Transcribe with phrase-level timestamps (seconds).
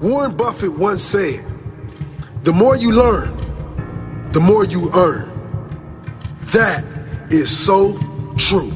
[0.00, 1.44] Warren Buffett once said,
[2.42, 5.30] The more you learn, the more you earn.
[6.52, 6.84] That
[7.30, 7.98] is so
[8.36, 8.72] true.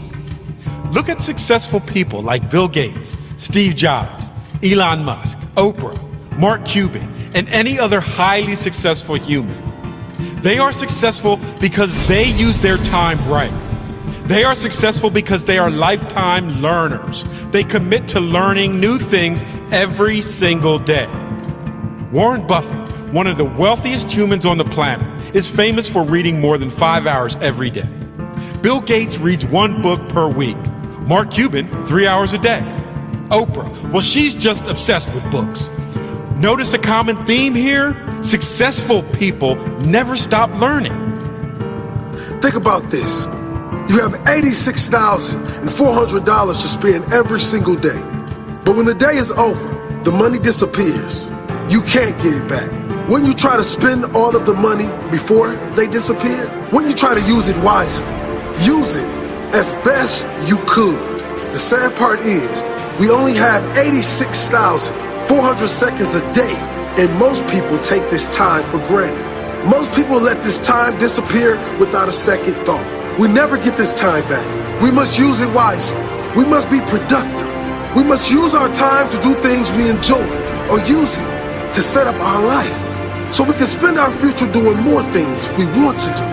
[0.92, 4.30] Look at successful people like Bill Gates, Steve Jobs,
[4.62, 5.98] Elon Musk, Oprah,
[6.38, 9.56] Mark Cuban, and any other highly successful human.
[10.42, 13.52] They are successful because they use their time right.
[14.28, 17.24] They are successful because they are lifetime learners.
[17.50, 21.06] They commit to learning new things every single day.
[22.12, 26.58] Warren Buffett, one of the wealthiest humans on the planet, is famous for reading more
[26.58, 27.88] than five hours every day.
[28.60, 30.58] Bill Gates reads one book per week.
[31.06, 32.60] Mark Cuban, three hours a day.
[33.30, 35.70] Oprah, well, she's just obsessed with books.
[36.36, 37.96] Notice a common theme here?
[38.22, 40.92] Successful people never stop learning.
[42.42, 43.26] Think about this.
[43.88, 47.98] You have $86,400 to spend every single day.
[48.62, 49.66] But when the day is over,
[50.04, 51.30] the money disappears.
[51.72, 52.70] You can't get it back.
[53.08, 57.14] When you try to spend all of the money before they disappear, when you try
[57.14, 58.12] to use it wisely,
[58.62, 59.08] use it
[59.54, 61.00] as best you could.
[61.54, 62.62] The sad part is,
[63.00, 66.54] we only have 86,400 seconds a day,
[66.98, 69.24] and most people take this time for granted.
[69.66, 72.97] Most people let this time disappear without a second thought.
[73.18, 74.46] We never get this time back.
[74.80, 76.00] We must use it wisely.
[76.36, 77.50] We must be productive.
[77.96, 80.22] We must use our time to do things we enjoy
[80.70, 84.78] or use it to set up our life so we can spend our future doing
[84.82, 86.24] more things we want to do.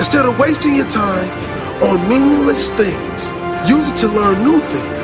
[0.00, 1.28] Instead of wasting your time
[1.82, 3.20] on meaningless things,
[3.68, 5.00] use it to learn new things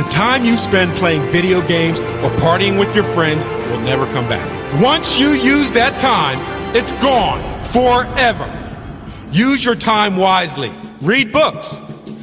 [0.00, 4.26] The time you spend playing video games or partying with your friends will never come
[4.30, 4.42] back.
[4.80, 6.38] Once you use that time,
[6.74, 8.48] it's gone forever.
[9.30, 10.72] Use your time wisely.
[11.00, 11.80] Read books.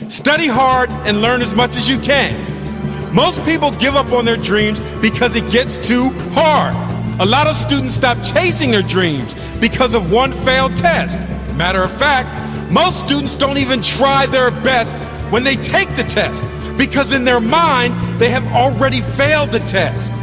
[0.09, 3.13] Study hard and learn as much as you can.
[3.13, 6.75] Most people give up on their dreams because it gets too hard.
[7.19, 11.19] A lot of students stop chasing their dreams because of one failed test.
[11.55, 12.29] Matter of fact,
[12.71, 14.95] most students don't even try their best
[15.31, 16.45] when they take the test
[16.77, 20.13] because in their mind, they have already failed the test.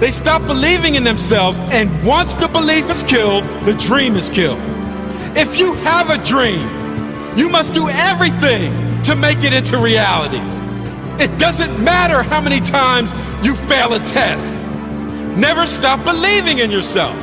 [0.00, 4.60] They stop believing in themselves, and once the belief is killed, the dream is killed.
[5.34, 10.42] If you have a dream, you must do everything to make it into reality.
[11.22, 13.12] It doesn't matter how many times
[13.42, 14.52] you fail a test.
[15.36, 17.16] Never stop believing in yourself.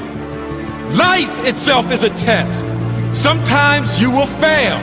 [0.97, 2.65] Life itself is a test.
[3.15, 4.79] Sometimes you will fail.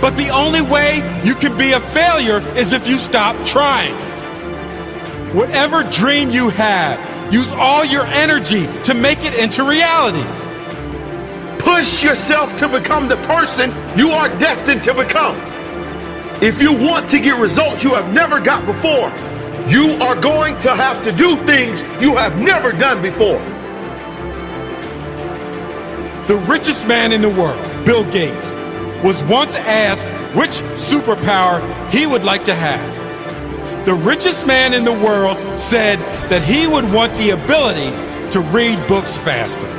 [0.00, 3.94] But the only way you can be a failure is if you stop trying.
[5.32, 10.37] Whatever dream you have, use all your energy to make it into reality.
[11.78, 15.36] Push yourself to become the person you are destined to become.
[16.42, 19.12] If you want to get results you have never got before,
[19.70, 23.38] you are going to have to do things you have never done before.
[26.26, 28.50] The richest man in the world, Bill Gates,
[29.04, 33.86] was once asked which superpower he would like to have.
[33.86, 37.90] The richest man in the world said that he would want the ability
[38.32, 39.77] to read books faster.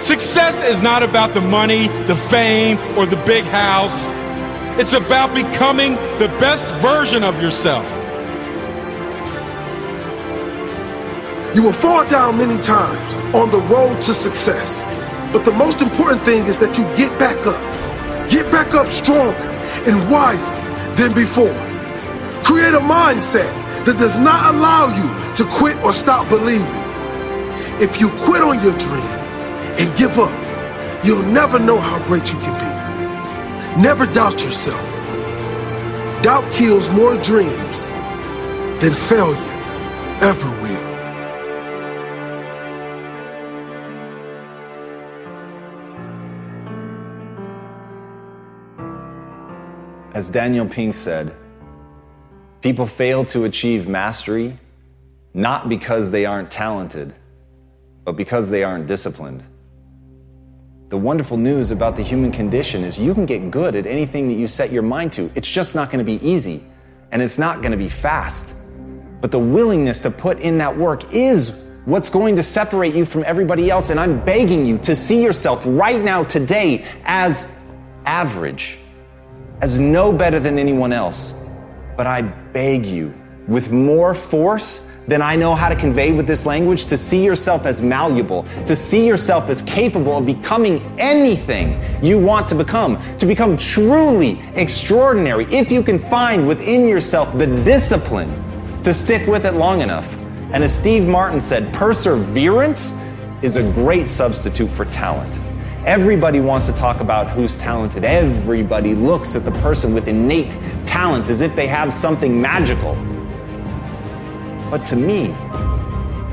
[0.00, 4.08] Success is not about the money, the fame, or the big house.
[4.78, 7.84] It's about becoming the best version of yourself.
[11.54, 14.84] You will fall down many times on the road to success.
[15.32, 17.70] But the most important thing is that you get back up
[18.30, 19.34] Get back up stronger
[19.90, 20.54] and wiser
[20.94, 21.52] than before.
[22.44, 23.50] Create a mindset
[23.84, 26.64] that does not allow you to quit or stop believing.
[27.82, 29.19] If you quit on your dream
[29.78, 33.82] and give up, you'll never know how great you can be.
[33.82, 34.80] Never doubt yourself.
[36.22, 37.86] Doubt kills more dreams
[38.82, 39.50] than failure
[40.22, 40.90] ever will.
[50.12, 51.34] As Daniel Pink said,
[52.60, 54.58] people fail to achieve mastery
[55.32, 57.14] not because they aren't talented,
[58.04, 59.44] but because they aren't disciplined.
[60.90, 64.34] The wonderful news about the human condition is you can get good at anything that
[64.34, 65.30] you set your mind to.
[65.36, 66.64] It's just not going to be easy
[67.12, 68.56] and it's not going to be fast.
[69.20, 73.22] But the willingness to put in that work is what's going to separate you from
[73.24, 73.90] everybody else.
[73.90, 77.60] And I'm begging you to see yourself right now, today, as
[78.04, 78.76] average
[79.60, 81.40] as no better than anyone else.
[81.96, 83.14] But I beg you,
[83.46, 87.66] with more force than I know how to convey with this language, to see yourself
[87.66, 93.26] as malleable, to see yourself as capable of becoming anything you want to become, to
[93.26, 95.44] become truly extraordinary.
[95.46, 98.30] If you can find within yourself the discipline
[98.82, 100.16] to stick with it long enough.
[100.52, 103.00] And as Steve Martin said, perseverance
[103.42, 105.40] is a great substitute for talent.
[105.86, 108.04] Everybody wants to talk about who's talented.
[108.04, 112.94] Everybody looks at the person with innate talent as if they have something magical.
[114.70, 115.34] But to me,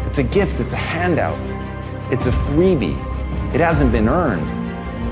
[0.06, 1.38] it's a gift, it's a handout,
[2.12, 2.96] it's a freebie.
[3.54, 4.48] It hasn't been earned.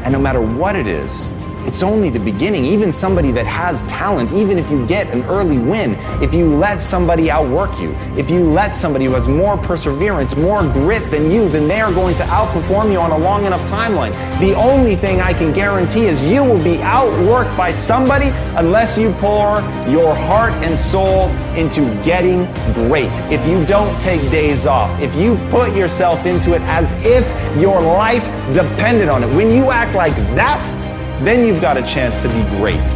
[0.05, 1.27] And no matter what it is,
[1.65, 2.65] it's only the beginning.
[2.65, 6.81] Even somebody that has talent, even if you get an early win, if you let
[6.81, 11.49] somebody outwork you, if you let somebody who has more perseverance, more grit than you,
[11.49, 14.11] then they are going to outperform you on a long enough timeline.
[14.39, 18.27] The only thing I can guarantee is you will be outworked by somebody
[18.57, 23.11] unless you pour your heart and soul into getting great.
[23.31, 27.25] If you don't take days off, if you put yourself into it as if
[27.59, 28.23] your life
[28.53, 30.84] depended on it, when you act like that,
[31.21, 32.89] then you've got a chance to be great.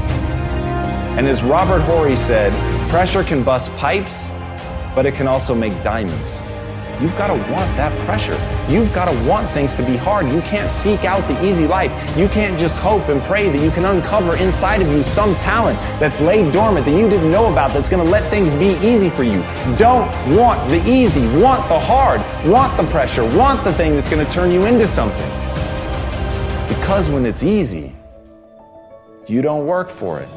[1.18, 2.52] And as Robert Horry said,
[2.90, 4.30] pressure can bust pipes,
[4.96, 6.42] but it can also make diamonds.
[7.02, 8.38] You've got to want that pressure.
[8.70, 10.28] You've got to want things to be hard.
[10.28, 11.92] You can't seek out the easy life.
[12.18, 15.80] You can't just hope and pray that you can uncover inside of you some talent
[15.98, 19.10] that's laid dormant that you didn't know about that's going to let things be easy
[19.10, 19.42] for you.
[19.78, 21.22] Don't want the easy.
[21.40, 22.20] Want the hard.
[22.46, 23.24] Want the pressure.
[23.38, 25.30] Want the thing that's going to turn you into something.
[26.68, 27.94] Because when it's easy,
[29.30, 30.28] you don't work for it.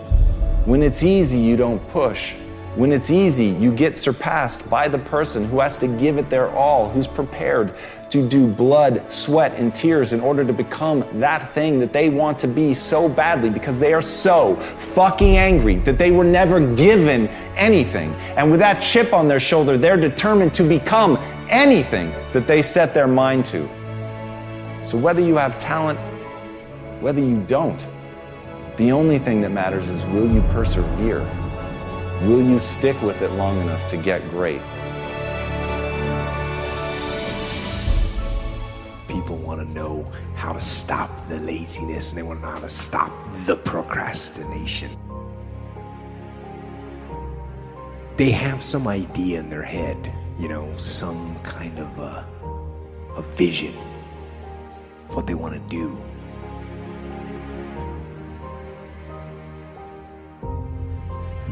[0.67, 2.35] When it's easy, you don't push.
[2.77, 6.51] When it's easy, you get surpassed by the person who has to give it their
[6.51, 7.75] all, who's prepared
[8.11, 12.39] to do blood, sweat, and tears in order to become that thing that they want
[12.41, 17.29] to be so badly because they are so fucking angry that they were never given
[17.57, 18.15] anything.
[18.37, 21.17] And with that chip on their shoulder, they're determined to become
[21.49, 23.67] anything that they set their mind to.
[24.85, 25.99] So whether you have talent,
[27.01, 27.87] whether you don't,
[28.77, 31.21] the only thing that matters is will you persevere?
[32.23, 34.63] Will you stick with it long enough to get great?
[39.09, 42.61] People want to know how to stop the laziness and they want to know how
[42.61, 43.11] to stop
[43.45, 44.89] the procrastination.
[48.17, 52.25] They have some idea in their head, you know, some kind of a,
[53.17, 53.75] a vision
[55.09, 56.01] of what they want to do.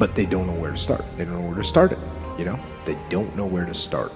[0.00, 1.04] But they don't know where to start.
[1.18, 1.98] They don't know where to start it.
[2.38, 4.10] You know, they don't know where to start.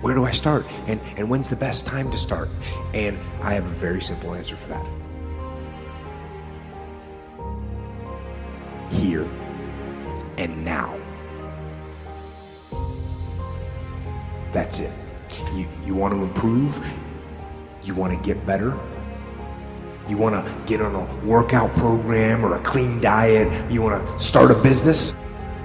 [0.00, 0.64] Where do I start?
[0.86, 2.48] And and when's the best time to start?
[2.94, 4.86] And I have a very simple answer for that.
[8.90, 9.28] Here
[10.38, 10.98] and now.
[14.52, 14.92] That's it.
[15.54, 16.82] You you want to improve?
[17.82, 18.74] You want to get better?
[20.08, 23.70] You want to get on a workout program or a clean diet.
[23.70, 25.14] You want to start a business.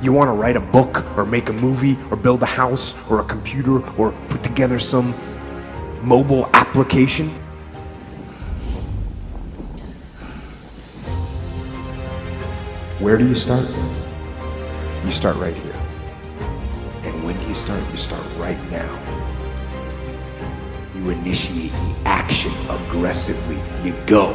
[0.01, 3.21] You want to write a book or make a movie or build a house or
[3.21, 5.13] a computer or put together some
[6.01, 7.29] mobile application.
[12.99, 13.67] Where do you start?
[15.05, 15.75] You start right here.
[17.03, 17.81] And when do you start?
[17.91, 19.23] You start right now
[21.03, 23.72] you initiate the action aggressively.
[23.83, 24.33] You go.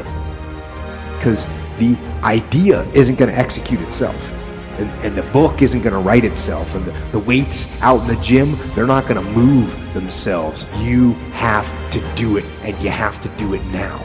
[1.17, 1.47] Because
[1.79, 4.35] the idea isn't going to execute itself.
[4.79, 6.73] And, and, the book isn't going to write itself.
[6.77, 10.67] And the, the weights out in the gym, they're not going to move themselves.
[10.81, 14.01] You have to do it, and you have to do it now.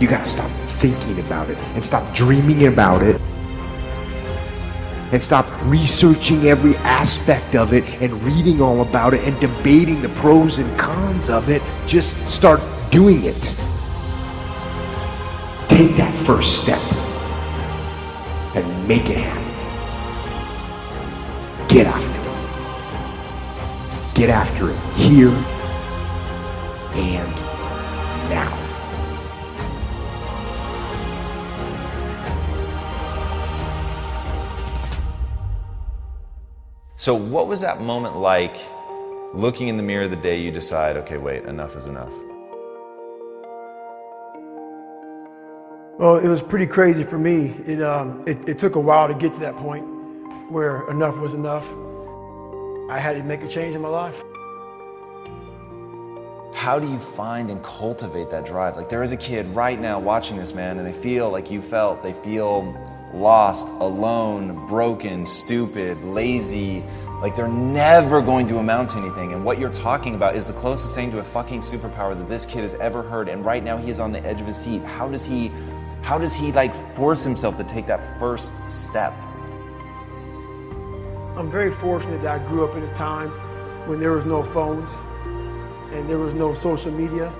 [0.00, 3.20] You got to stop thinking about it and stop dreaming about it
[5.12, 10.08] and stop researching every aspect of it and reading all about it and debating the
[10.10, 11.62] pros and cons of it.
[11.86, 12.60] Just start
[12.90, 13.42] doing it.
[15.68, 16.80] Take that first step
[18.56, 19.48] and make it happen.
[21.68, 22.28] Get after it.
[24.14, 25.28] Get after it here
[26.94, 27.34] and
[28.30, 28.54] now.
[36.96, 38.58] So, what was that moment like
[39.32, 42.10] looking in the mirror the day you decide, okay, wait, enough is enough?
[45.98, 47.56] Well, it was pretty crazy for me.
[47.66, 49.84] It, um, it, it took a while to get to that point
[50.48, 51.68] where enough was enough.
[52.88, 54.16] I had to make a change in my life.
[56.54, 58.76] How do you find and cultivate that drive?
[58.76, 61.60] Like, there is a kid right now watching this, man, and they feel like you
[61.60, 62.00] felt.
[62.04, 62.62] They feel
[63.12, 66.84] lost, alone, broken, stupid, lazy.
[67.20, 69.32] Like they're never going to amount to anything.
[69.32, 72.46] And what you're talking about is the closest thing to a fucking superpower that this
[72.46, 73.28] kid has ever heard.
[73.28, 74.82] And right now he is on the edge of his seat.
[74.82, 75.50] How does he
[76.02, 79.12] How does he like force himself to take that first step?
[81.36, 83.30] I'm very fortunate that I grew up in a time
[83.88, 84.92] when there was no phones
[85.92, 87.32] and there was no social media.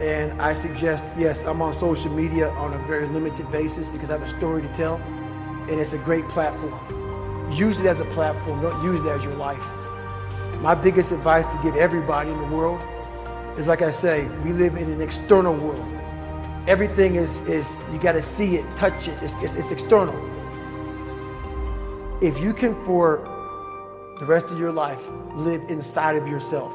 [0.00, 4.14] And I suggest, yes, I'm on social media on a very limited basis because I
[4.14, 7.52] have a story to tell, and it's a great platform.
[7.52, 9.64] Use it as a platform, don't use it as your life.
[10.60, 12.80] My biggest advice to give everybody in the world
[13.58, 16.01] is like I say, we live in an external world.
[16.66, 20.14] Everything is, is you got to see it, touch it, it's, it's, it's external.
[22.22, 23.28] If you can, for
[24.20, 26.72] the rest of your life, live inside of yourself,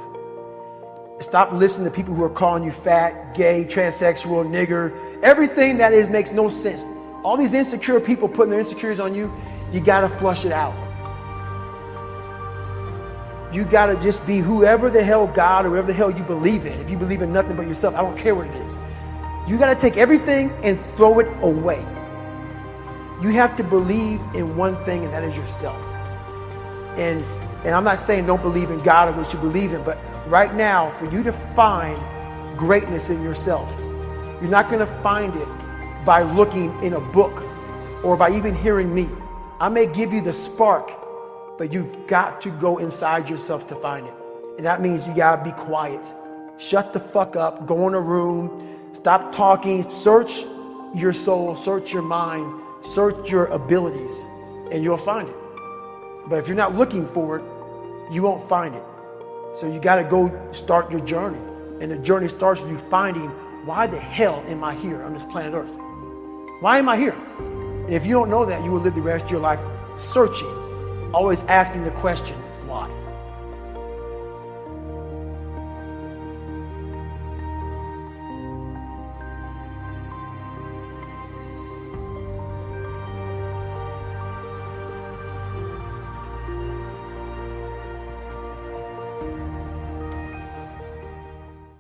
[1.20, 4.96] Stop listening to people who are calling you fat, gay, transsexual, nigger.
[5.24, 6.84] Everything that is makes no sense.
[7.24, 9.34] All these insecure people putting their insecurities on you,
[9.72, 10.76] you gotta flush it out.
[13.52, 16.80] You gotta just be whoever the hell God or whatever the hell you believe in.
[16.82, 18.78] If you believe in nothing but yourself, I don't care what it is.
[19.48, 21.86] You gotta take everything and throw it away.
[23.22, 25.82] You have to believe in one thing, and that is yourself.
[26.98, 27.24] And
[27.64, 30.54] and I'm not saying don't believe in God or what you believe in, but right
[30.54, 32.00] now for you to find
[32.58, 33.74] greatness in yourself.
[34.42, 35.48] You're not going to find it
[36.06, 37.44] by looking in a book
[38.04, 39.10] or by even hearing me.
[39.60, 40.90] I may give you the spark,
[41.58, 44.14] but you've got to go inside yourself to find it.
[44.58, 46.02] And that means you got to be quiet.
[46.58, 48.77] Shut the fuck up, go in a room,
[49.08, 50.44] stop talking, search
[50.94, 54.26] your soul, search your mind, search your abilities,
[54.70, 55.36] and you'll find it.
[56.28, 57.44] But if you're not looking for it,
[58.12, 58.84] you won't find it.
[59.56, 61.40] So you got to go start your journey.
[61.80, 63.30] And the journey starts with you finding
[63.66, 65.72] why the hell am I here on this planet Earth?
[66.60, 67.16] Why am I here?
[67.40, 69.62] And if you don't know that, you will live the rest of your life
[69.98, 70.52] searching,
[71.14, 72.36] always asking the question,